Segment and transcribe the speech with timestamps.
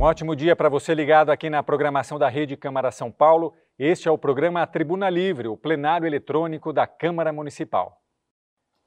[0.00, 3.54] Um ótimo dia para você ligado aqui na programação da Rede Câmara São Paulo.
[3.78, 8.00] Este é o programa Tribuna Livre, o plenário eletrônico da Câmara Municipal.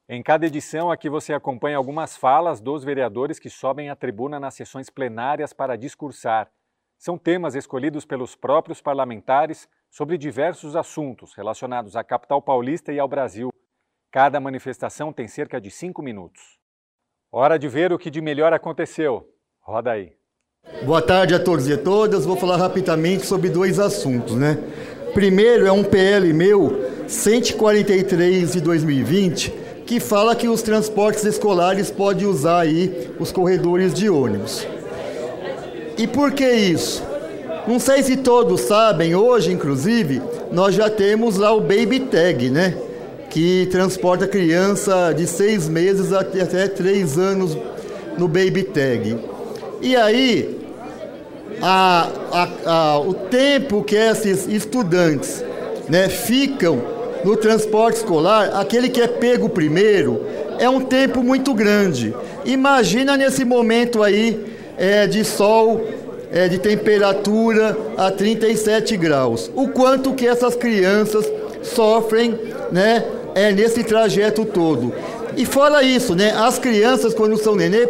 [0.09, 4.55] Em cada edição, aqui você acompanha algumas falas dos vereadores que sobem à tribuna nas
[4.55, 6.51] sessões plenárias para discursar.
[6.97, 13.07] São temas escolhidos pelos próprios parlamentares sobre diversos assuntos relacionados à capital paulista e ao
[13.07, 13.53] Brasil.
[14.11, 16.57] Cada manifestação tem cerca de cinco minutos.
[17.31, 19.31] Hora de ver o que de melhor aconteceu.
[19.61, 20.22] Roda aí.
[20.85, 22.25] Boa tarde a todos e todas.
[22.25, 24.57] Vou falar rapidamente sobre dois assuntos, né?
[25.13, 26.77] Primeiro é um PL meu,
[27.07, 29.53] 143 de 2020,
[29.85, 34.67] que fala que os transportes escolares podem usar aí os corredores de ônibus.
[35.97, 37.01] E por que isso?
[37.65, 42.75] Não sei se todos sabem, hoje inclusive, nós já temos lá o Baby Tag, né?
[43.29, 47.57] Que transporta criança de seis meses até três anos
[48.17, 49.32] no Baby Tag.
[49.83, 50.61] E aí,
[51.61, 55.43] a, a, a, o tempo que esses estudantes
[55.89, 56.81] né, ficam
[57.25, 60.25] no transporte escolar, aquele que é pego primeiro,
[60.57, 62.15] é um tempo muito grande.
[62.45, 64.45] Imagina nesse momento aí
[64.77, 65.85] é, de sol,
[66.31, 69.51] é, de temperatura a 37 graus.
[69.53, 71.29] O quanto que essas crianças
[71.61, 72.39] sofrem
[72.71, 73.03] né,
[73.35, 74.93] é, nesse trajeto todo.
[75.35, 77.85] E fora isso, né, as crianças quando são nenê,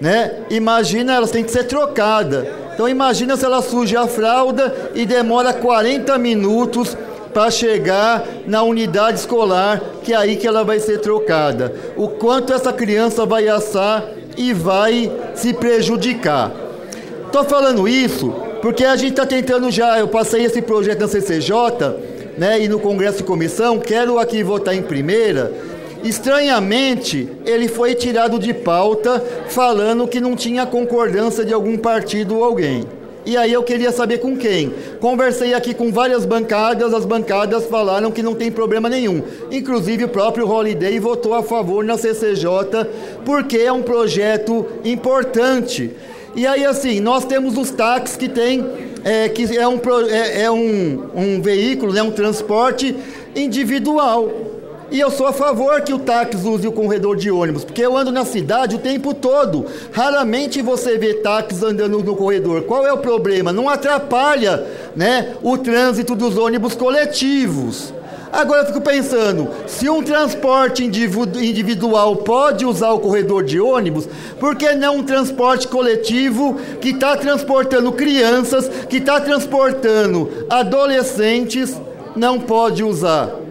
[0.00, 0.32] né?
[0.50, 2.46] Imagina, elas têm que ser trocadas.
[2.74, 6.96] Então imagina se ela suja a fralda e demora 40 minutos
[7.32, 11.74] para chegar na unidade escolar, que é aí que ela vai ser trocada.
[11.96, 14.04] O quanto essa criança vai assar
[14.36, 16.52] e vai se prejudicar.
[17.26, 18.32] Estou falando isso
[18.62, 21.54] porque a gente está tentando já, eu passei esse projeto na CCJ,
[22.36, 25.52] né, e no Congresso de Comissão, quero aqui votar em primeira,
[26.02, 32.44] Estranhamente, ele foi tirado de pauta falando que não tinha concordância de algum partido ou
[32.44, 32.84] alguém.
[33.26, 34.72] E aí eu queria saber com quem.
[35.00, 39.22] Conversei aqui com várias bancadas, as bancadas falaram que não tem problema nenhum.
[39.50, 42.86] Inclusive o próprio Holiday votou a favor na CCJ,
[43.26, 45.90] porque é um projeto importante.
[46.34, 48.64] E aí assim, nós temos os táxis que tem,
[49.04, 49.78] é, que é um,
[50.08, 52.96] é, é um, um veículo, né, um transporte
[53.36, 54.57] individual.
[54.90, 57.94] E eu sou a favor que o táxi use o corredor de ônibus, porque eu
[57.94, 59.66] ando na cidade o tempo todo.
[59.92, 62.62] Raramente você vê táxis andando no corredor.
[62.62, 63.52] Qual é o problema?
[63.52, 64.66] Não atrapalha
[64.96, 67.92] né, o trânsito dos ônibus coletivos.
[68.32, 74.54] Agora eu fico pensando, se um transporte individual pode usar o corredor de ônibus, por
[74.54, 81.78] que não um transporte coletivo que está transportando crianças, que está transportando adolescentes,
[82.14, 83.47] não pode usar?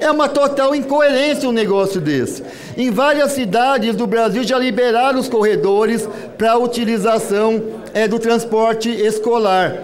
[0.00, 2.42] É uma total incoerência um negócio desse.
[2.76, 7.60] Em várias cidades do Brasil já liberaram os corredores para a utilização
[7.92, 9.76] é, do transporte escolar.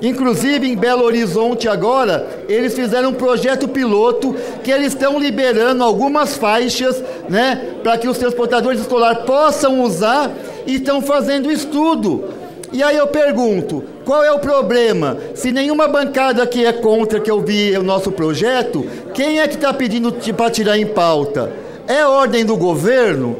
[0.00, 4.34] Inclusive em Belo Horizonte agora, eles fizeram um projeto piloto
[4.64, 10.30] que eles estão liberando algumas faixas, né, para que os transportadores escolares possam usar
[10.66, 12.40] e estão fazendo estudo
[12.72, 15.16] e aí eu pergunto, qual é o problema?
[15.36, 18.84] Se nenhuma bancada aqui é contra que eu vi o nosso projeto,
[19.14, 21.52] quem é que está pedindo para tirar em pauta?
[21.86, 23.36] É ordem do governo?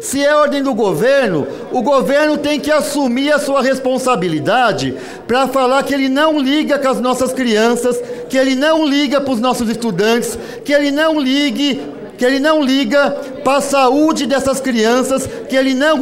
[0.00, 4.96] Se é ordem do governo, o governo tem que assumir a sua responsabilidade
[5.28, 9.34] para falar que ele não liga com as nossas crianças, que ele não liga para
[9.34, 11.82] os nossos estudantes, que ele não ligue
[12.16, 13.10] que ele não liga
[13.42, 15.98] para a saúde dessas crianças, que ele não,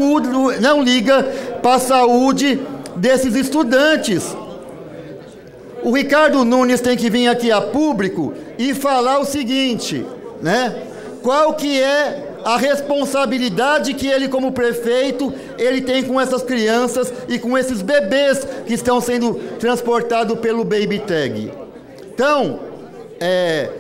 [0.61, 1.23] não liga
[1.63, 2.61] para a saúde
[2.97, 4.37] desses estudantes.
[5.83, 10.07] O Ricardo Nunes tem que vir aqui a público e falar o seguinte,
[10.41, 10.83] né?
[11.23, 17.39] Qual que é a responsabilidade que ele como prefeito, ele tem com essas crianças e
[17.39, 21.53] com esses bebês que estão sendo transportados pelo Baby Tag.
[22.13, 22.61] Então,
[23.21, 23.71] é,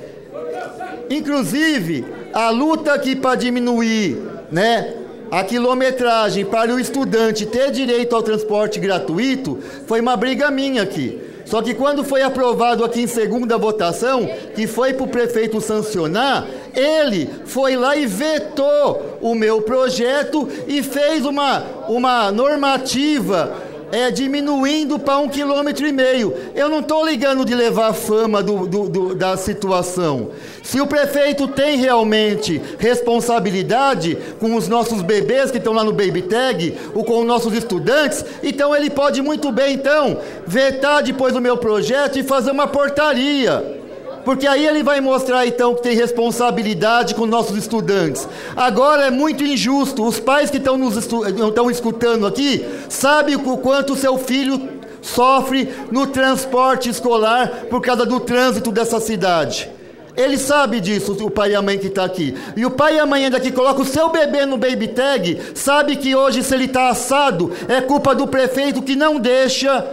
[1.10, 4.18] inclusive, a luta aqui para diminuir,
[4.50, 4.94] né,
[5.32, 11.18] a quilometragem para o estudante ter direito ao transporte gratuito foi uma briga minha aqui.
[11.46, 16.46] Só que quando foi aprovado aqui em segunda votação, que foi para o prefeito sancionar,
[16.74, 23.54] ele foi lá e vetou o meu projeto e fez uma, uma normativa
[23.92, 26.34] é, diminuindo para um quilômetro e meio.
[26.54, 30.30] Eu não estou ligando de levar a fama do, do, do, da situação.
[30.62, 36.22] Se o prefeito tem realmente responsabilidade com os nossos bebês que estão lá no Baby
[36.22, 41.40] Tag, ou com os nossos estudantes, então ele pode muito bem, então, vetar depois o
[41.40, 43.81] meu projeto e fazer uma portaria
[44.24, 48.28] Porque aí ele vai mostrar então que tem responsabilidade com nossos estudantes.
[48.56, 50.04] Agora é muito injusto.
[50.04, 54.68] Os pais que estão nos estão escutando aqui sabem o quanto o seu filho
[55.00, 59.68] sofre no transporte escolar por causa do trânsito dessa cidade.
[60.16, 62.36] Ele sabe disso, o pai e a mãe que está aqui.
[62.54, 65.40] E o pai e a mãe ainda que coloca o seu bebê no baby tag,
[65.54, 69.84] sabe que hoje, se ele está assado, é culpa do prefeito que não deixa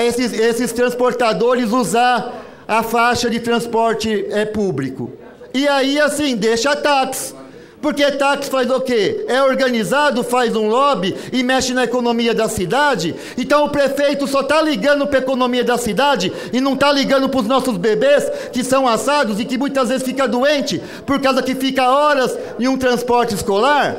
[0.00, 5.12] esses, esses transportadores usar a faixa de transporte é, público.
[5.54, 7.34] E aí, assim, deixa táxi.
[7.82, 9.24] Porque táxi faz o quê?
[9.28, 13.12] É organizado, faz um lobby e mexe na economia da cidade.
[13.36, 17.28] Então o prefeito só está ligando para a economia da cidade e não está ligando
[17.28, 21.42] para os nossos bebês que são assados e que muitas vezes fica doente por causa
[21.42, 23.96] que fica horas em um transporte escolar.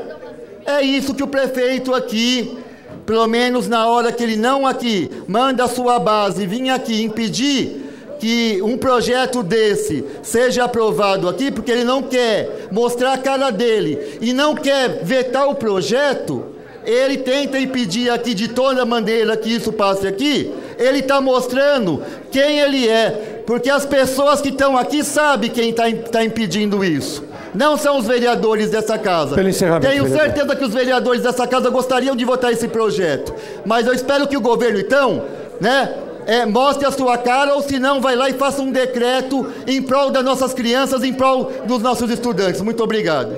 [0.65, 2.57] É isso que o prefeito aqui,
[3.06, 7.82] pelo menos na hora que ele não aqui manda a sua base vir aqui impedir
[8.23, 14.17] que um projeto desse seja aprovado aqui, porque ele não quer mostrar a cara dele
[14.21, 16.45] e não quer vetar o projeto,
[16.85, 22.59] ele tenta impedir aqui de toda maneira que isso passe aqui, ele está mostrando quem
[22.59, 27.25] ele é, porque as pessoas que estão aqui sabem quem está tá impedindo isso.
[27.53, 29.35] Não são os vereadores dessa casa.
[29.81, 33.35] Tenho certeza que os vereadores dessa casa gostariam de votar esse projeto.
[33.65, 35.23] Mas eu espero que o governo, então,
[35.59, 35.93] né,
[36.25, 39.81] é, mostre a sua cara, ou se não, vai lá e faça um decreto em
[39.81, 42.61] prol das nossas crianças, em prol dos nossos estudantes.
[42.61, 43.35] Muito obrigado.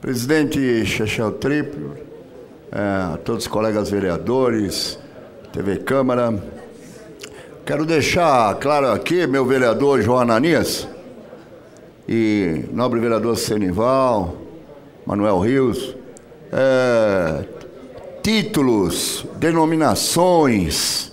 [0.00, 1.96] Presidente Chechel Triplo,
[2.72, 4.98] é, todos os colegas vereadores,
[5.52, 6.42] TV Câmara,
[7.66, 10.88] quero deixar claro aqui, meu vereador João Ananias
[12.08, 14.36] e nobre vereador Senival,
[15.06, 15.94] Manuel Rios,
[16.52, 17.44] é,
[18.22, 21.09] títulos, denominações,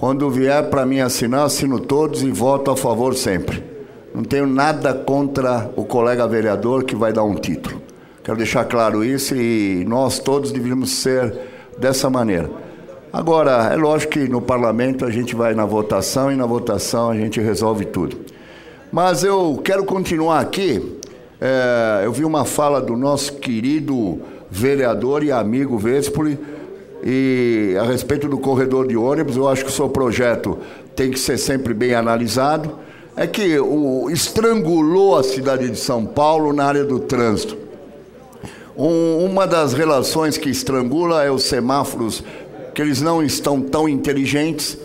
[0.00, 3.62] quando vier para mim assinar, assino todos e voto a favor sempre.
[4.14, 7.82] Não tenho nada contra o colega vereador que vai dar um título.
[8.24, 11.34] Quero deixar claro isso e nós todos deveríamos ser
[11.76, 12.50] dessa maneira.
[13.12, 17.14] Agora, é lógico que no parlamento a gente vai na votação e na votação a
[17.14, 18.16] gente resolve tudo.
[18.90, 20.98] Mas eu quero continuar aqui.
[21.38, 24.18] É, eu vi uma fala do nosso querido
[24.50, 26.38] vereador e amigo Vespoli
[27.02, 30.58] e a respeito do corredor de ônibus, eu acho que o seu projeto
[30.94, 32.78] tem que ser sempre bem analisado.
[33.16, 37.56] É que o, estrangulou a cidade de São Paulo na área do trânsito.
[38.76, 42.22] Um, uma das relações que estrangula é os semáforos,
[42.74, 44.78] que eles não estão tão inteligentes.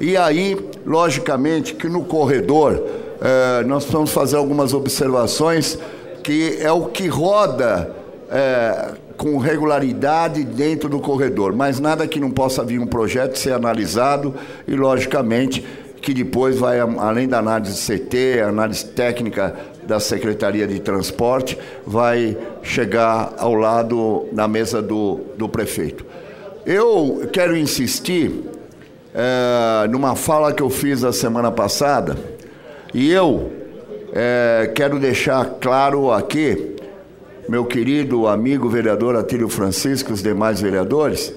[0.00, 2.82] E aí, logicamente, que no corredor
[3.20, 5.78] eh, nós vamos fazer algumas observações
[6.22, 7.94] que é o que roda.
[8.30, 13.52] Eh, com regularidade dentro do corredor, mas nada que não possa vir um projeto ser
[13.52, 14.34] analisado
[14.66, 15.64] e, logicamente,
[16.00, 23.34] que depois vai, além da análise CT, análise técnica da Secretaria de Transporte, vai chegar
[23.38, 26.04] ao lado na mesa do, do prefeito.
[26.64, 28.44] Eu quero insistir
[29.14, 32.16] é, numa fala que eu fiz a semana passada,
[32.92, 33.50] e eu
[34.12, 36.75] é, quero deixar claro aqui
[37.48, 41.32] meu querido amigo vereador Atílio Francisco e os demais vereadores,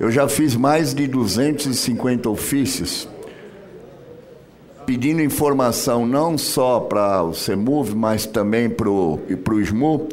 [0.00, 3.08] eu já fiz mais de 250 ofícios
[4.84, 9.20] pedindo informação não só para o CEMUV, mas também para o
[9.62, 10.08] SMU,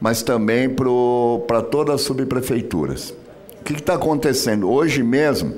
[0.00, 3.14] mas também para todas as subprefeituras.
[3.60, 4.68] O que está acontecendo?
[4.68, 5.54] Hoje mesmo,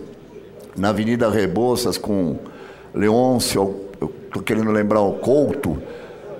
[0.76, 2.36] na Avenida Rebouças, com
[2.94, 3.76] Leôncio,
[4.26, 5.80] estou querendo lembrar o Couto,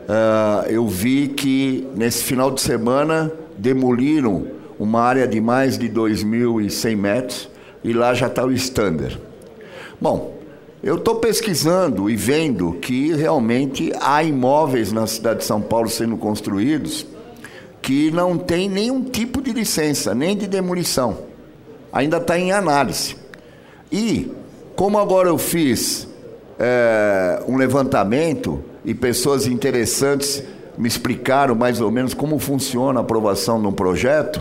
[0.09, 4.47] uh, eu vi que nesse final de semana demoliram
[4.79, 7.49] uma área de mais de 2.100 metros
[7.85, 9.21] e lá já está o standard.
[10.01, 10.37] Bom,
[10.83, 16.17] eu estou pesquisando e vendo que realmente há imóveis na cidade de São Paulo sendo
[16.17, 17.07] construídos
[17.81, 21.19] que não tem nenhum tipo de licença, nem de demolição.
[21.93, 23.17] Ainda está em análise.
[23.91, 24.33] E,
[24.75, 26.09] como agora eu fiz
[26.59, 30.43] é, um levantamento, e pessoas interessantes
[30.77, 34.41] me explicaram mais ou menos como funciona a aprovação de um projeto.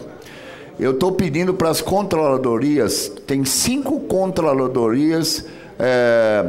[0.79, 5.45] Eu estou pedindo para as controladorias, tem cinco controladorias
[5.77, 6.45] é,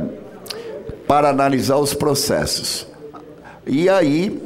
[1.07, 2.87] para analisar os processos.
[3.67, 4.43] E aí,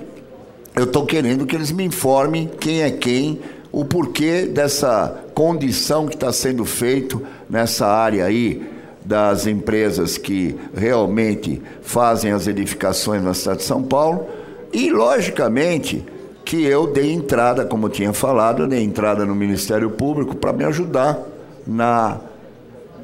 [0.74, 6.14] eu estou querendo que eles me informem quem é quem, o porquê dessa condição que
[6.14, 8.75] está sendo feito nessa área aí
[9.06, 14.26] das empresas que realmente fazem as edificações na cidade de São Paulo
[14.72, 16.04] e, logicamente,
[16.44, 21.20] que eu dei entrada, como tinha falado, dei entrada no Ministério Público para me ajudar
[21.64, 22.18] na,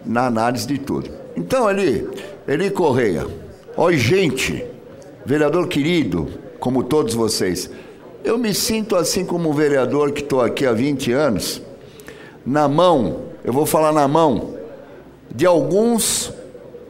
[0.05, 1.09] na análise de tudo.
[1.37, 2.09] Então, Eli,
[2.49, 3.25] Eli Correia,
[3.77, 4.65] oi gente,
[5.25, 6.29] vereador querido,
[6.59, 7.71] como todos vocês,
[8.25, 11.63] eu me sinto assim como vereador que estou aqui há 20 anos,
[12.45, 14.62] na mão, eu vou falar na mão,
[15.35, 16.33] de alguns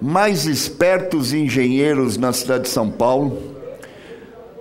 [0.01, 3.39] mais espertos engenheiros na cidade de São Paulo,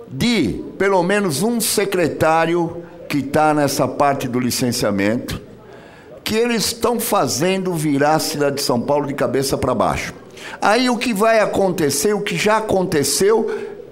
[0.08, 5.40] de pelo menos um secretário que está nessa parte do licenciamento,
[6.22, 10.14] que eles estão fazendo virar a cidade de São Paulo de cabeça para baixo.
[10.60, 13.50] Aí o que vai acontecer, o que já aconteceu,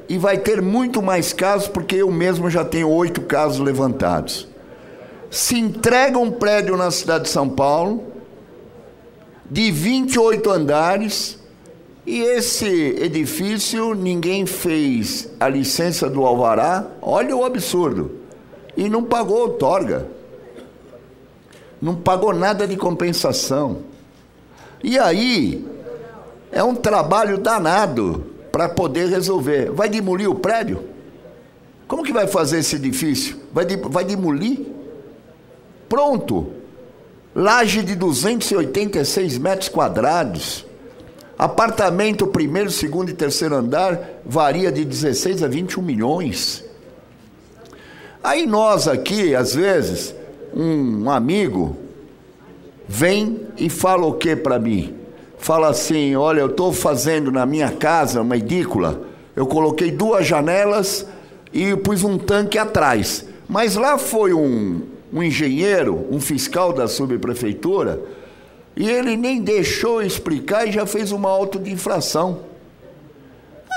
[0.08, 4.48] e vai ter muito mais casos, porque eu mesmo já tenho oito casos levantados.
[5.30, 8.09] Se entrega um prédio na cidade de São Paulo,
[9.50, 11.38] de 28 andares,
[12.06, 18.12] e esse edifício ninguém fez a licença do alvará, olha o absurdo,
[18.76, 20.06] e não pagou outorga.
[21.82, 23.78] Não pagou nada de compensação.
[24.84, 25.66] E aí,
[26.52, 29.70] é um trabalho danado para poder resolver.
[29.70, 30.84] Vai demolir o prédio?
[31.88, 33.36] Como que vai fazer esse edifício?
[33.52, 34.60] Vai, de, vai demolir?
[35.88, 36.59] Pronto.
[37.34, 40.66] Laje de 286 metros quadrados.
[41.38, 46.64] Apartamento primeiro, segundo e terceiro andar varia de 16 a 21 milhões.
[48.22, 50.14] Aí nós aqui, às vezes,
[50.54, 51.76] um amigo
[52.86, 55.00] vem e fala o que para mim?
[55.40, 59.00] fala assim: Olha, eu estou fazendo na minha casa uma edícula,
[59.34, 61.06] eu coloquei duas janelas
[61.52, 63.24] e pus um tanque atrás.
[63.48, 64.82] Mas lá foi um,
[65.12, 68.00] um engenheiro, um fiscal da subprefeitura,
[68.76, 72.40] e ele nem deixou explicar e já fez uma auto de infração.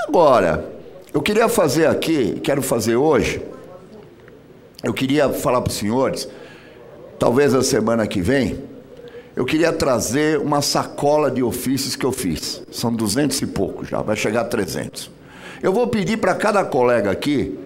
[0.08, 0.72] Agora,
[1.12, 3.42] eu queria fazer aqui, quero fazer hoje,
[4.82, 6.28] eu queria falar para os senhores,
[7.18, 8.58] talvez a semana que vem,
[9.36, 12.62] eu queria trazer uma sacola de ofícios que eu fiz.
[12.70, 15.10] São duzentos e pouco já, vai chegar a 300.
[15.60, 17.58] Eu vou pedir para cada colega aqui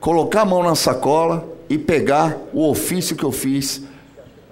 [0.00, 3.82] colocar a mão na sacola e pegar o ofício que eu fiz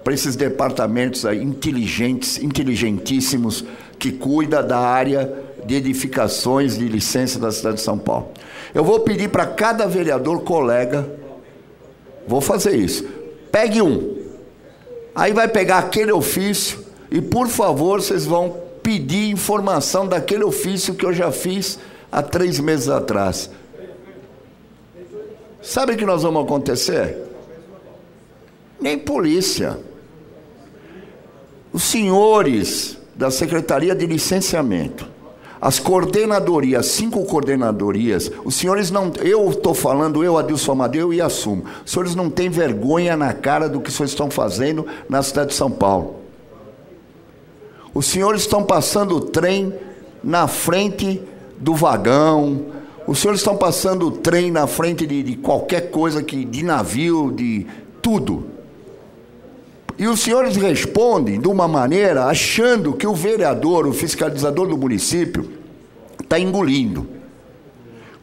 [0.03, 3.63] para esses departamentos aí, inteligentes, inteligentíssimos,
[3.99, 5.31] que cuida da área
[5.63, 8.29] de edificações de licença da cidade de São Paulo.
[8.73, 11.07] Eu vou pedir para cada vereador colega,
[12.27, 13.05] vou fazer isso.
[13.51, 14.19] Pegue um,
[15.13, 16.79] Aí vai pegar aquele ofício
[17.11, 21.77] e, por favor, vocês vão pedir informação daquele ofício que eu já fiz
[22.11, 23.51] há três meses atrás.
[25.61, 27.17] Sabe o que nós vamos acontecer?
[28.79, 29.79] Nem polícia.
[31.71, 35.11] Os senhores da Secretaria de Licenciamento
[35.61, 39.13] as coordenadorias, cinco coordenadorias, os senhores não.
[39.21, 41.65] Eu estou falando, eu, Adilson Amadeu, e assumo.
[41.85, 45.55] Os senhores não têm vergonha na cara do que senhores estão fazendo na cidade de
[45.55, 46.15] São Paulo.
[47.93, 49.71] Os senhores estão passando o trem
[50.23, 51.21] na frente
[51.59, 52.80] do vagão.
[53.11, 57.29] Os senhores estão passando o trem na frente de, de qualquer coisa que, de navio,
[57.29, 57.67] de
[58.01, 58.45] tudo.
[59.99, 65.51] E os senhores respondem de uma maneira achando que o vereador, o fiscalizador do município,
[66.23, 67.05] está engolindo.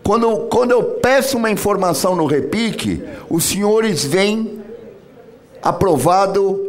[0.02, 4.58] Quando, quando eu peço uma informação no repique, os senhores vêm
[5.60, 6.66] aprovado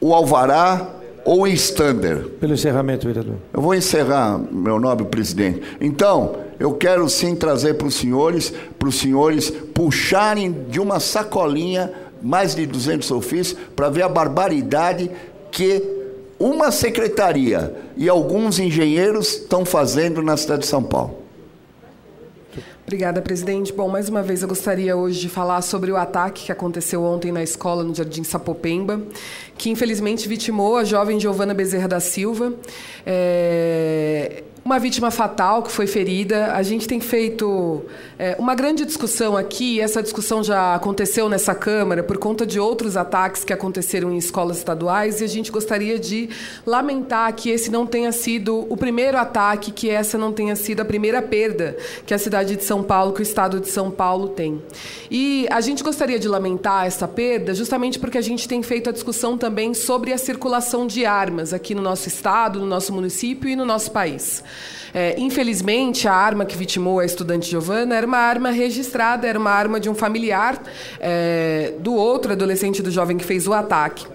[0.00, 2.28] o alvará ou o stander.
[2.40, 3.36] Pelo encerramento, vereador.
[3.52, 5.62] Eu vou encerrar, meu nobre presidente.
[5.80, 11.90] Então, eu quero sim trazer para os senhores, para os senhores puxarem de uma sacolinha
[12.22, 15.10] mais de 200 ofícios, para ver a barbaridade
[15.50, 15.82] que
[16.38, 21.23] uma secretaria e alguns engenheiros estão fazendo na cidade de São Paulo.
[22.86, 23.72] Obrigada, presidente.
[23.72, 27.32] Bom, mais uma vez eu gostaria hoje de falar sobre o ataque que aconteceu ontem
[27.32, 29.00] na escola no Jardim Sapopemba,
[29.56, 32.52] que infelizmente vitimou a jovem Giovana Bezerra da Silva.
[33.06, 36.54] É uma vítima fatal que foi ferida.
[36.54, 37.82] A gente tem feito
[38.18, 42.96] é, uma grande discussão aqui, essa discussão já aconteceu nessa Câmara por conta de outros
[42.96, 46.30] ataques que aconteceram em escolas estaduais, e a gente gostaria de
[46.66, 50.84] lamentar que esse não tenha sido o primeiro ataque, que essa não tenha sido a
[50.84, 54.62] primeira perda que a cidade de São Paulo, que o estado de São Paulo tem.
[55.10, 58.92] E a gente gostaria de lamentar essa perda justamente porque a gente tem feito a
[58.92, 63.56] discussão também sobre a circulação de armas aqui no nosso estado, no nosso município e
[63.56, 64.42] no nosso país.
[64.92, 69.50] É, infelizmente, a arma que vitimou a estudante Giovana era uma arma registrada, era uma
[69.50, 70.62] arma de um familiar
[71.00, 74.06] é, do outro adolescente do jovem que fez o ataque.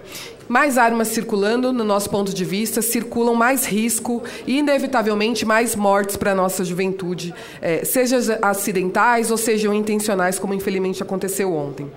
[0.50, 6.16] Mais armas circulando, no nosso ponto de vista, circulam mais risco e, inevitavelmente, mais mortes
[6.16, 11.88] para a nossa juventude, é, seja acidentais ou sejam intencionais, como infelizmente aconteceu ontem.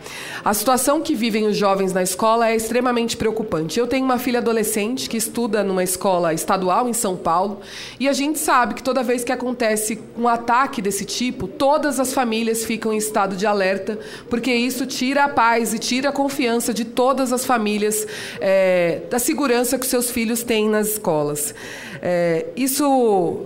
[0.45, 3.79] A situação que vivem os jovens na escola é extremamente preocupante.
[3.79, 7.60] Eu tenho uma filha adolescente que estuda numa escola estadual em São Paulo
[8.00, 12.13] e a gente sabe que toda vez que acontece um ataque desse tipo, todas as
[12.13, 13.98] famílias ficam em estado de alerta,
[14.29, 18.05] porque isso tira a paz e tira a confiança de todas as famílias
[18.46, 21.56] é, da segurança que seus filhos têm nas escolas.
[22.02, 23.46] É, isso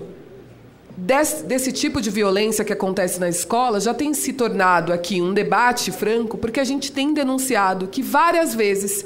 [1.00, 5.32] Desse, desse, tipo de violência que acontece na escola já tem se tornado aqui um
[5.32, 9.06] debate franco, porque a gente tem denunciado que várias vezes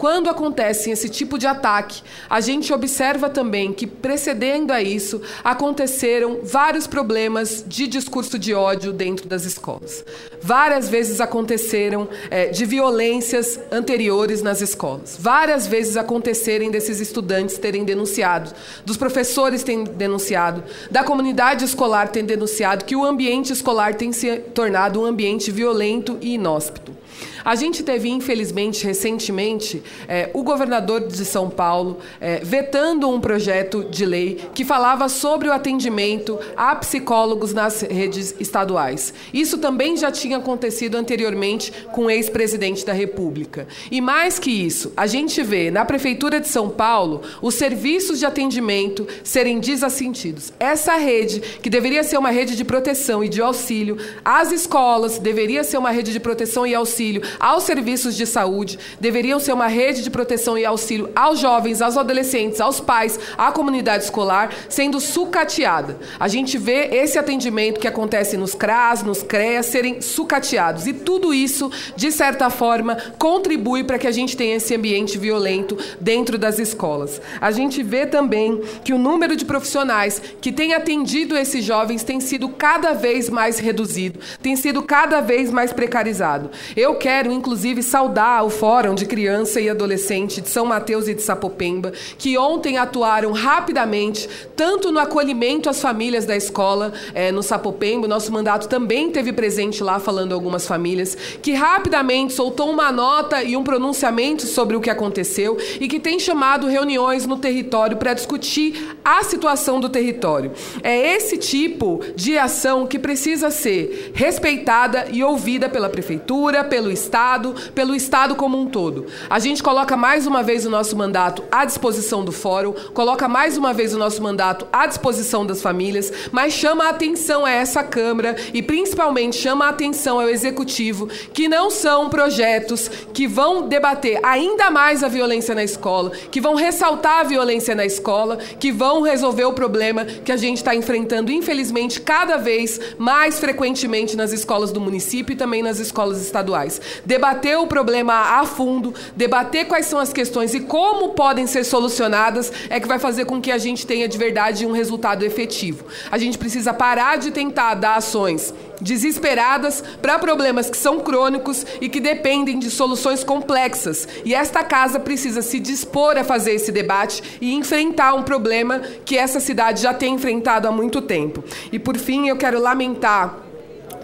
[0.00, 6.38] quando acontece esse tipo de ataque, a gente observa também que, precedendo a isso, aconteceram
[6.42, 10.02] vários problemas de discurso de ódio dentro das escolas.
[10.40, 15.18] Várias vezes aconteceram é, de violências anteriores nas escolas.
[15.20, 18.52] Várias vezes acontecerem desses estudantes terem denunciado,
[18.86, 24.34] dos professores terem denunciado, da comunidade escolar terem denunciado que o ambiente escolar tem se
[24.54, 26.99] tornado um ambiente violento e inóspito.
[27.44, 33.84] A gente teve, infelizmente, recentemente, é, o governador de São Paulo é, vetando um projeto
[33.84, 39.12] de lei que falava sobre o atendimento a psicólogos nas redes estaduais.
[39.32, 43.66] Isso também já tinha acontecido anteriormente com o ex-presidente da República.
[43.90, 48.26] E mais que isso, a gente vê na Prefeitura de São Paulo os serviços de
[48.26, 50.52] atendimento serem desassentidos.
[50.58, 55.64] Essa rede, que deveria ser uma rede de proteção e de auxílio às escolas, deveria
[55.64, 60.02] ser uma rede de proteção e auxílio aos serviços de saúde, deveriam ser uma rede
[60.02, 65.98] de proteção e auxílio aos jovens, aos adolescentes, aos pais, à comunidade escolar, sendo sucateada.
[66.18, 70.86] A gente vê esse atendimento que acontece nos CRAS, nos CREAS, serem sucateados.
[70.86, 75.76] E tudo isso, de certa forma, contribui para que a gente tenha esse ambiente violento
[76.00, 77.20] dentro das escolas.
[77.40, 82.20] A gente vê também que o número de profissionais que têm atendido esses jovens tem
[82.20, 86.50] sido cada vez mais reduzido, tem sido cada vez mais precarizado.
[86.76, 91.12] Eu quero quero, inclusive, saudar o Fórum de Criança e Adolescente de São Mateus e
[91.12, 97.42] de Sapopemba, que ontem atuaram rapidamente, tanto no acolhimento às famílias da escola é, no
[97.42, 103.42] Sapopemba, nosso mandato também teve presente lá falando algumas famílias, que rapidamente soltou uma nota
[103.42, 108.14] e um pronunciamento sobre o que aconteceu e que tem chamado reuniões no território para
[108.14, 110.52] discutir a situação do território.
[110.82, 117.09] É esse tipo de ação que precisa ser respeitada e ouvida pela prefeitura, pelo Estado
[117.10, 119.06] Estado, pelo Estado como um todo.
[119.28, 123.58] A gente coloca mais uma vez o nosso mandato à disposição do Fórum, coloca mais
[123.58, 127.82] uma vez o nosso mandato à disposição das famílias, mas chama a atenção a essa
[127.82, 134.20] Câmara e principalmente chama a atenção ao Executivo que não são projetos que vão debater
[134.22, 139.02] ainda mais a violência na escola, que vão ressaltar a violência na escola, que vão
[139.02, 144.70] resolver o problema que a gente está enfrentando, infelizmente, cada vez mais frequentemente nas escolas
[144.70, 149.98] do município e também nas escolas estaduais debater o problema a fundo, debater quais são
[149.98, 153.86] as questões e como podem ser solucionadas, é que vai fazer com que a gente
[153.86, 155.84] tenha de verdade um resultado efetivo.
[156.10, 161.88] A gente precisa parar de tentar dar ações desesperadas para problemas que são crônicos e
[161.88, 164.08] que dependem de soluções complexas.
[164.24, 169.16] E esta casa precisa se dispor a fazer esse debate e enfrentar um problema que
[169.16, 171.44] essa cidade já tem enfrentado há muito tempo.
[171.70, 173.49] E por fim, eu quero lamentar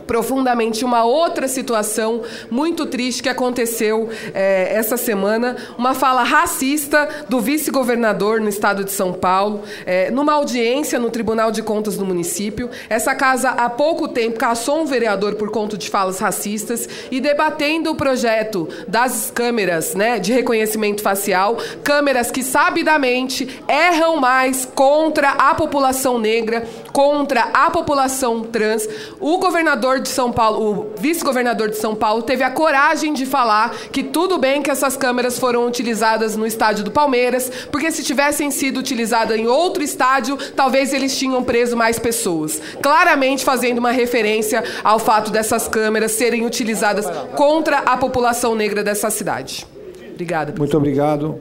[0.07, 7.41] profundamente uma outra situação muito triste que aconteceu é, essa semana, uma fala racista do
[7.41, 12.71] vice-governador no estado de São Paulo, é, numa audiência no Tribunal de Contas do município.
[12.89, 17.91] Essa casa há pouco tempo caçou um vereador por conta de falas racistas e debatendo
[17.91, 25.55] o projeto das câmeras né, de reconhecimento facial, câmeras que sabidamente erram mais contra a
[25.55, 28.89] população negra, contra a população trans.
[29.21, 33.77] O governador de São Paulo, o vice-governador de São Paulo, teve a coragem de falar
[33.93, 38.51] que tudo bem que essas câmeras foram utilizadas no estádio do Palmeiras, porque se tivessem
[38.51, 42.63] sido utilizadas em outro estádio, talvez eles tinham preso mais pessoas.
[42.81, 47.05] Claramente fazendo uma referência ao fato dessas câmeras serem utilizadas
[47.37, 49.67] contra a população negra dessa cidade.
[50.15, 50.51] Obrigada.
[50.51, 50.59] Presidente.
[50.61, 51.41] Muito obrigado.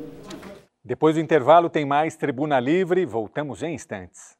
[0.83, 3.05] Depois do intervalo, tem mais Tribuna Livre.
[3.05, 4.35] Voltamos em instantes.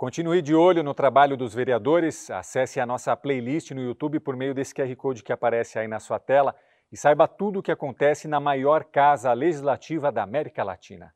[0.00, 4.54] Continue de olho no trabalho dos vereadores, acesse a nossa playlist no YouTube por meio
[4.54, 6.56] desse QR Code que aparece aí na sua tela
[6.90, 11.12] e saiba tudo o que acontece na maior casa legislativa da América Latina.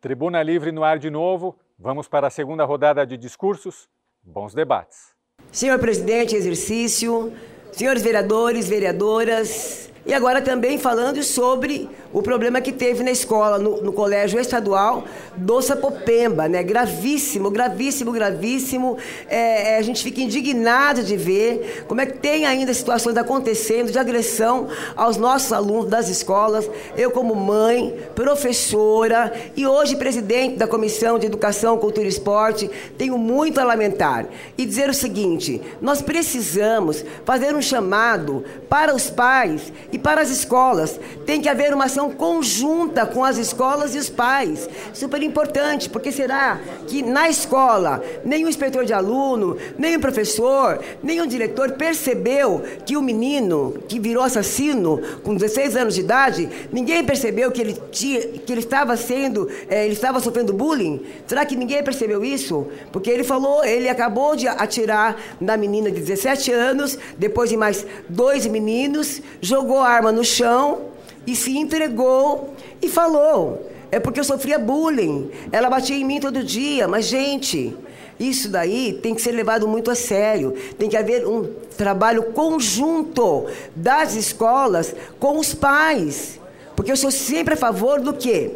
[0.00, 1.56] Tribuna Livre no ar de novo.
[1.78, 3.88] Vamos para a segunda rodada de discursos.
[4.24, 5.14] Bons debates.
[5.52, 7.32] Senhor presidente, exercício,
[7.72, 13.82] senhores vereadores, vereadoras, e agora também falando sobre o problema que teve na escola, no,
[13.82, 15.04] no colégio estadual
[15.36, 16.62] do Sapopemba, né?
[16.62, 18.96] Gravíssimo, gravíssimo, gravíssimo.
[19.28, 23.92] É, é, a gente fica indignado de ver como é que tem ainda situações acontecendo
[23.92, 26.70] de agressão aos nossos alunos das escolas.
[26.96, 33.18] Eu, como mãe, professora e hoje presidente da Comissão de Educação, Cultura e Esporte, tenho
[33.18, 39.70] muito a lamentar e dizer o seguinte: nós precisamos fazer um chamado para os pais
[39.92, 40.98] e para as escolas.
[41.24, 44.68] Tem que haver uma ação conjunta com as escolas e os pais.
[44.92, 51.72] Super importante, porque será que na escola o inspetor de aluno, o professor, o diretor
[51.72, 57.60] percebeu que o menino que virou assassino com 16 anos de idade, ninguém percebeu que
[57.60, 61.04] ele, tinha, que ele estava sendo, é, ele estava sofrendo bullying?
[61.26, 62.66] Será que ninguém percebeu isso?
[62.92, 67.84] Porque ele falou, ele acabou de atirar na menina de 17 anos, depois de mais
[68.08, 70.82] dois meninos, jogou a arma no chão
[71.26, 75.30] e se entregou e falou: é porque eu sofria bullying.
[75.50, 77.76] Ela batia em mim todo dia, mas gente.
[78.18, 80.54] Isso daí tem que ser levado muito a sério.
[80.76, 81.44] Tem que haver um
[81.76, 86.40] trabalho conjunto das escolas com os pais.
[86.74, 88.50] Porque eu sou sempre a favor do quê?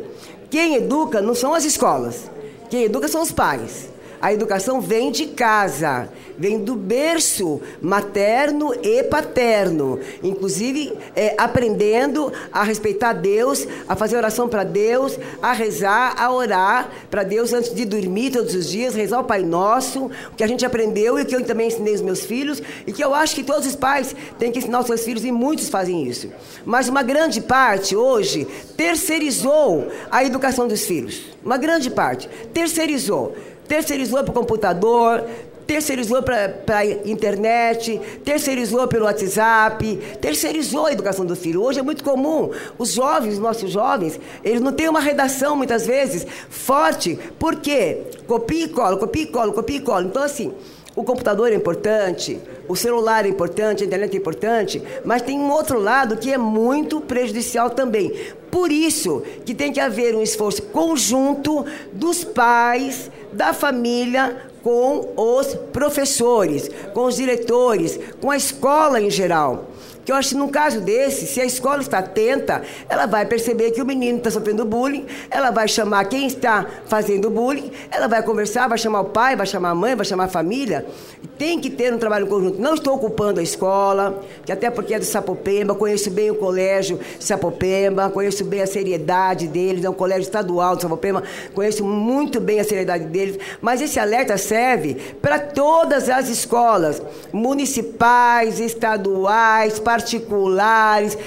[0.50, 2.28] Quem educa não são as escolas.
[2.68, 3.91] Quem educa são os pais.
[4.22, 6.08] A educação vem de casa,
[6.38, 14.48] vem do berço materno e paterno, inclusive é, aprendendo a respeitar Deus, a fazer oração
[14.48, 19.18] para Deus, a rezar, a orar para Deus antes de dormir todos os dias, rezar
[19.18, 22.00] o Pai Nosso, o que a gente aprendeu e o que eu também ensinei os
[22.00, 25.02] meus filhos e que eu acho que todos os pais têm que ensinar os seus
[25.02, 26.30] filhos e muitos fazem isso.
[26.64, 31.24] Mas uma grande parte hoje terceirizou a educação dos filhos.
[31.44, 33.34] Uma grande parte terceirizou
[33.66, 35.24] terceirizou para o computador,
[35.66, 41.62] terceirizou para a internet, terceirizou pelo WhatsApp, terceirizou a educação do filho.
[41.62, 42.50] Hoje é muito comum.
[42.78, 47.18] Os jovens, nossos jovens, eles não têm uma redação, muitas vezes, forte.
[47.38, 48.02] Por quê?
[48.26, 50.04] Copia e cola, copia e cola, copia e cola.
[50.04, 50.52] Então, assim,
[50.94, 55.50] o computador é importante, o celular é importante, a internet é importante, mas tem um
[55.50, 58.12] outro lado que é muito prejudicial também.
[58.50, 65.54] Por isso que tem que haver um esforço conjunto dos pais, da família, com os
[65.72, 69.68] professores, com os diretores, com a escola em geral.
[70.04, 73.70] Que eu acho que num caso desse, se a escola está atenta, ela vai perceber
[73.70, 78.22] que o menino está sofrendo bullying, ela vai chamar quem está fazendo bullying, ela vai
[78.22, 80.84] conversar, vai chamar o pai, vai chamar a mãe, vai chamar a família.
[81.38, 82.60] Tem que ter um trabalho conjunto.
[82.60, 86.98] Não estou ocupando a escola, que até porque é do Sapopemba, conheço bem o colégio
[87.20, 91.22] Sapopemba, conheço bem a seriedade deles, é um colégio estadual do Sapopemba,
[91.54, 98.58] conheço muito bem a seriedade deles, mas esse alerta serve para todas as escolas, municipais,
[98.60, 101.18] estaduais, particulares,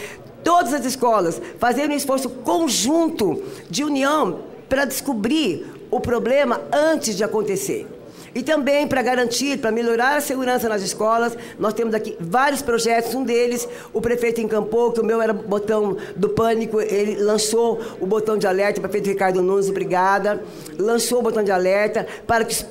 [0.44, 7.24] todas as escolas, fazendo um esforço conjunto de união para descobrir o problema antes de
[7.24, 7.86] acontecer.
[8.34, 13.14] E também para garantir, para melhorar a segurança nas escolas, nós temos aqui vários projetos.
[13.14, 18.06] Um deles, o prefeito encampou, que o meu era botão do pânico, ele lançou o
[18.06, 20.44] botão de alerta, o prefeito Ricardo Nunes, obrigada,
[20.78, 22.66] lançou o botão de alerta para que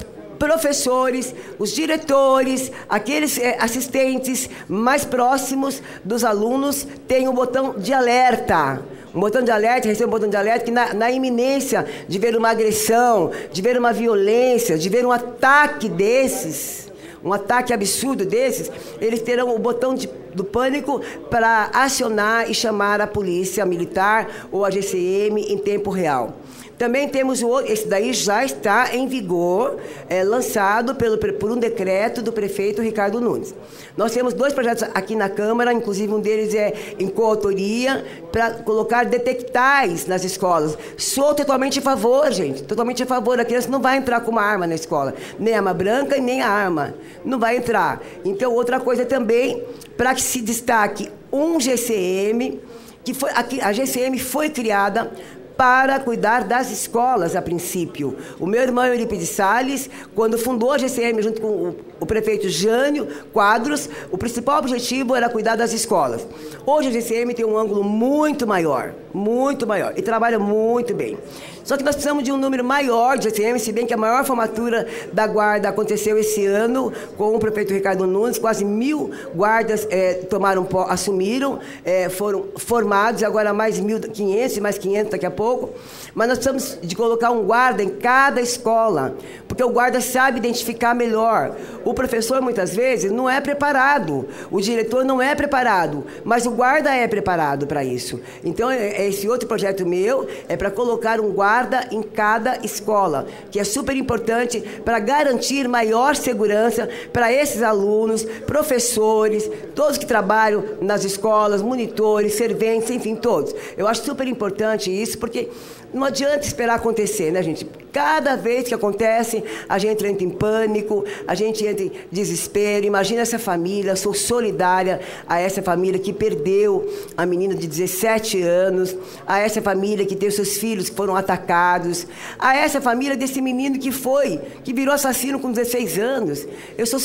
[0.45, 8.83] professores, os diretores, aqueles é, assistentes mais próximos dos alunos têm um botão de alerta.
[9.15, 12.37] Um botão de alerta, recebe um botão de alerta que na, na, iminência de ver
[12.37, 16.93] uma agressão, de ver uma violência, de ver um ataque desses,
[17.25, 23.01] um ataque absurdo desses, eles terão o botão de, do pânico para acionar e chamar
[23.01, 26.35] a polícia militar ou a GCM em tempo real.
[26.79, 31.57] Também temos o outro, esse daí já está em vigor, é, lançado pelo, por um
[31.57, 33.55] decreto do prefeito Ricardo Nunes.
[33.97, 39.05] Nós temos dois projetos aqui na Câmara, inclusive um deles é em coautoria, para colocar
[39.05, 40.77] detectais nas escolas.
[40.97, 43.39] Sou totalmente a favor, gente, totalmente a favor.
[43.39, 46.43] A criança não vai entrar com uma arma na escola, nem arma branca e nem
[46.43, 46.95] arma.
[47.25, 48.03] Não vai entrar.
[48.25, 49.63] Então, outra coisa também,
[49.97, 52.61] para que se destaque um GCM,
[53.05, 55.13] que foi, a, a GCM foi criada
[55.57, 58.17] para cuidar das escolas a princípio.
[58.41, 63.09] O meu irmão Euripides Salles, quando fundou a GCM junto com o, o prefeito Jânio
[63.33, 66.27] Quadros, o principal objetivo era cuidar das escolas.
[66.67, 71.17] Hoje a GCM tem um ângulo muito maior, muito maior, e trabalha muito bem.
[71.65, 74.23] Só que nós precisamos de um número maior de GCM, se bem que a maior
[74.27, 80.13] formatura da guarda aconteceu esse ano com o prefeito Ricardo Nunes, quase mil guardas é,
[80.13, 85.71] tomaram, assumiram, é, foram formados, agora mais 1.500 e mais 500 daqui a pouco.
[86.15, 89.17] Mas nós precisamos de colocar um guarda em cada escola,
[89.49, 91.57] porque o guarda sabe identificar melhor.
[91.83, 96.95] O professor, muitas vezes, não é preparado, o diretor não é preparado, mas o guarda
[96.95, 98.21] é preparado para isso.
[98.45, 103.27] Então, é, é esse outro projeto meu é para colocar um guarda em cada escola,
[103.51, 110.65] que é super importante para garantir maior segurança para esses alunos, professores, todos que trabalham
[110.81, 113.55] nas escolas, monitores, serventes, enfim, todos.
[113.77, 115.49] Eu acho super importante isso, porque
[115.95, 117.65] não adianta esperar acontecer, né, gente?
[117.93, 122.85] Cada vez que acontece, a gente entra em pânico, a gente entra em desespero.
[122.85, 128.97] Imagina essa família, sou solidária a essa família que perdeu a menina de 17 anos,
[129.25, 132.05] a essa família que tem seus filhos que foram atacados,
[132.37, 136.49] a essa família desse menino que foi, que virou assassino com 16 anos.
[136.77, 136.99] Eu sou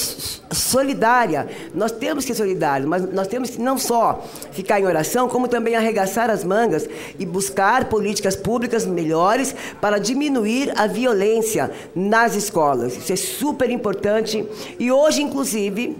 [0.52, 1.48] solidária.
[1.76, 5.48] Nós temos que ser solidários, mas nós temos que não só ficar em oração, como
[5.48, 12.98] também arregaçar as mangas e buscar políticas públicas melhores para diminuir a violência nas escolas.
[12.98, 14.46] Isso é super importante.
[14.80, 15.98] E hoje, inclusive,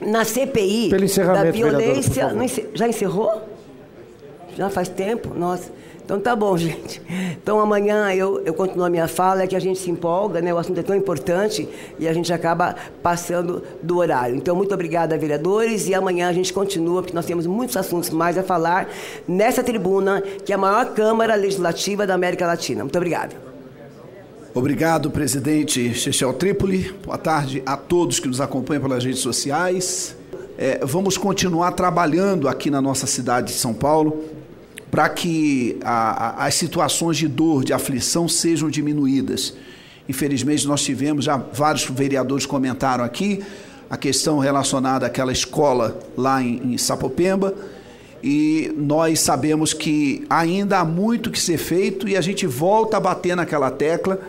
[0.00, 2.28] na CPI da violência.
[2.28, 3.42] Vereador, já encerrou?
[4.60, 5.32] Já faz tempo?
[5.34, 5.72] Nossa.
[6.04, 7.00] Então tá bom, gente.
[7.42, 10.52] Então amanhã eu, eu continuo a minha fala, é que a gente se empolga, né?
[10.52, 11.66] O assunto é tão importante
[11.98, 14.36] e a gente acaba passando do horário.
[14.36, 18.36] Então, muito obrigada, vereadores, e amanhã a gente continua, porque nós temos muitos assuntos mais
[18.36, 18.86] a falar
[19.26, 22.82] nessa tribuna, que é a maior Câmara Legislativa da América Latina.
[22.84, 23.34] Muito obrigada.
[24.52, 26.92] Obrigado, presidente Chechel Trípoli.
[27.02, 30.14] Boa tarde a todos que nos acompanham pelas redes sociais.
[30.58, 34.39] É, vamos continuar trabalhando aqui na nossa cidade de São Paulo
[34.90, 39.54] para que a, a, as situações de dor, de aflição sejam diminuídas.
[40.08, 43.42] Infelizmente, nós tivemos, já vários vereadores comentaram aqui,
[43.88, 47.54] a questão relacionada àquela escola lá em, em Sapopemba
[48.22, 53.00] e nós sabemos que ainda há muito que ser feito e a gente volta a
[53.00, 54.20] bater naquela tecla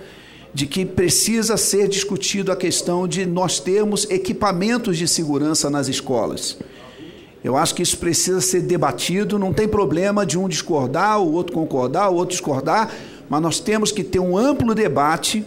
[0.54, 6.58] de que precisa ser discutido a questão de nós termos equipamentos de segurança nas escolas.
[7.44, 11.54] Eu acho que isso precisa ser debatido, não tem problema de um discordar, o outro
[11.54, 12.94] concordar, o outro discordar,
[13.28, 15.44] mas nós temos que ter um amplo debate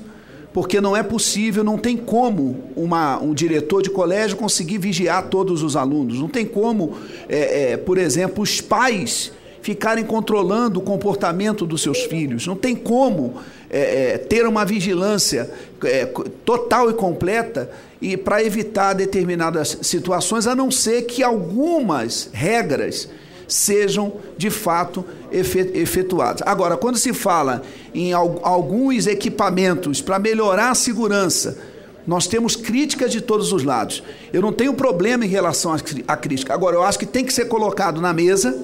[0.53, 5.65] porque não é possível, não tem como uma, um diretor de colégio conseguir vigiar todos
[5.65, 6.97] os alunos, não tem como,
[7.29, 12.77] é, é, por exemplo, os pais ficarem controlando o comportamento dos seus filhos, não tem
[12.77, 13.35] como
[13.77, 15.51] é, é ter uma vigilância
[15.83, 16.07] é,
[16.45, 17.69] total e completa
[18.01, 23.09] e para evitar determinadas situações, a não ser que algumas regras
[23.49, 26.43] sejam de fato efetuados.
[26.47, 31.59] Agora, quando se fala em alguns equipamentos para melhorar a segurança,
[32.07, 34.03] nós temos críticas de todos os lados.
[34.33, 35.75] Eu não tenho problema em relação
[36.07, 36.55] à crítica.
[36.55, 38.57] Agora, eu acho que tem que ser colocado na mesa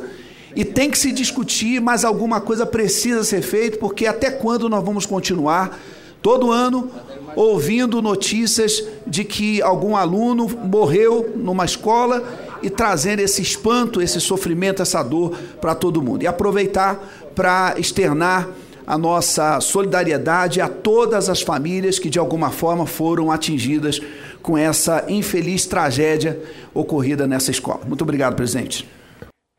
[0.54, 4.84] e tem que se discutir, mas alguma coisa precisa ser feita, porque até quando nós
[4.84, 5.78] vamos continuar
[6.22, 6.90] todo ano
[7.36, 12.22] ouvindo notícias de que algum aluno morreu numa escola
[12.62, 16.22] e trazendo esse espanto, esse sofrimento, essa dor para todo mundo.
[16.22, 17.00] E aproveitar
[17.34, 18.48] para externar
[18.86, 24.00] a nossa solidariedade a todas as famílias que de alguma forma foram atingidas
[24.42, 26.40] com essa infeliz tragédia
[26.74, 27.80] ocorrida nessa escola.
[27.86, 28.86] Muito obrigado, presidente.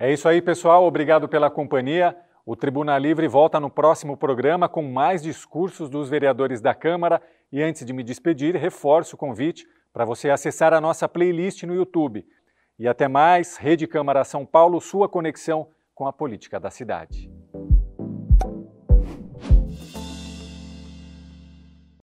[0.04, 0.84] É isso aí, pessoal.
[0.84, 2.18] Obrigado pela companhia.
[2.44, 7.22] O Tribuna Livre volta no próximo programa com mais discursos dos vereadores da Câmara.
[7.52, 11.76] E antes de me despedir, reforço o convite para você acessar a nossa playlist no
[11.76, 12.26] YouTube.
[12.80, 17.32] E até mais, Rede Câmara São Paulo, sua conexão com a política da cidade.